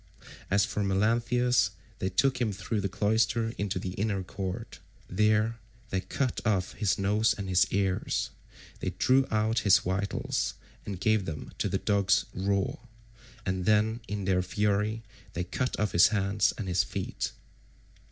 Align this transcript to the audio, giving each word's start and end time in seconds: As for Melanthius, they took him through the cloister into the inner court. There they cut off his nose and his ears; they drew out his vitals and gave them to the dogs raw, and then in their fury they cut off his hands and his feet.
As 0.49 0.65
for 0.65 0.83
Melanthius, 0.83 1.69
they 1.99 2.09
took 2.09 2.41
him 2.41 2.51
through 2.51 2.81
the 2.81 2.89
cloister 2.89 3.53
into 3.59 3.77
the 3.77 3.91
inner 3.91 4.23
court. 4.23 4.79
There 5.07 5.59
they 5.91 6.01
cut 6.01 6.41
off 6.43 6.73
his 6.73 6.97
nose 6.97 7.35
and 7.37 7.47
his 7.47 7.67
ears; 7.71 8.31
they 8.79 8.89
drew 8.97 9.27
out 9.29 9.59
his 9.59 9.77
vitals 9.77 10.55
and 10.87 10.99
gave 10.99 11.25
them 11.25 11.53
to 11.59 11.69
the 11.69 11.77
dogs 11.77 12.25
raw, 12.33 12.77
and 13.45 13.65
then 13.65 13.99
in 14.07 14.25
their 14.25 14.41
fury 14.41 15.03
they 15.33 15.43
cut 15.43 15.79
off 15.79 15.91
his 15.91 16.07
hands 16.07 16.51
and 16.57 16.67
his 16.67 16.83
feet. 16.83 17.31